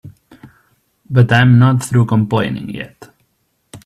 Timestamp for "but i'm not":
1.11-1.83